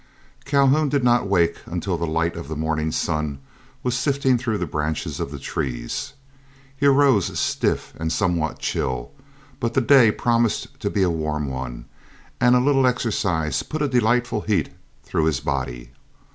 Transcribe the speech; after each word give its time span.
Calhoun 0.45 0.89
did 0.89 1.03
not 1.03 1.27
wake 1.27 1.57
until 1.67 1.95
the 1.95 2.07
light 2.07 2.35
of 2.35 2.47
the 2.47 2.55
morning 2.55 2.91
sun 2.91 3.37
was 3.83 3.95
sifting 3.95 4.35
through 4.35 4.57
the 4.57 4.65
branches 4.65 5.19
of 5.19 5.29
the 5.29 5.37
trees. 5.37 6.13
He 6.75 6.87
arose 6.87 7.39
stiff 7.39 7.93
and 7.99 8.11
somewhat 8.11 8.57
chill, 8.57 9.11
but 9.59 9.75
the 9.75 9.79
day 9.79 10.09
promised 10.11 10.79
to 10.79 10.89
be 10.89 11.03
a 11.03 11.11
warm 11.11 11.45
one, 11.51 11.85
and 12.39 12.55
a 12.55 12.59
little 12.59 12.87
exercise 12.87 13.61
put 13.61 13.83
a 13.83 13.87
delightful 13.87 14.41
heat 14.41 14.69
through 15.03 15.25
his 15.25 15.39
body. 15.39 15.91